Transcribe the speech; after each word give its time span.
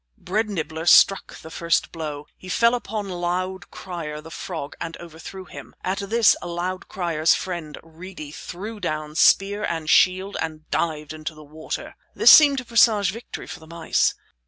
Bread 0.17 0.49
Nibbler 0.49 0.87
struck 0.87 1.37
the 1.41 1.51
first 1.51 1.91
blow. 1.91 2.25
He 2.35 2.49
fell 2.49 2.73
upon 2.73 3.07
Loud 3.07 3.69
Crier 3.69 4.19
the 4.19 4.31
frog, 4.31 4.75
and 4.81 4.97
overthrew 4.97 5.45
him. 5.45 5.75
At 5.83 5.99
this 5.99 6.35
Loud 6.41 6.87
Crier's 6.87 7.35
friend, 7.35 7.77
Reedy, 7.83 8.31
threw 8.31 8.79
down 8.79 9.13
spear 9.13 9.63
and 9.63 9.87
shield 9.87 10.37
and 10.41 10.67
dived 10.71 11.13
into 11.13 11.35
the 11.35 11.43
water. 11.43 11.95
This 12.15 12.31
seemed 12.31 12.57
to 12.57 12.65
presage 12.65 13.11
victory 13.11 13.45
for 13.45 13.59
the 13.59 13.67
mice. 13.67 14.15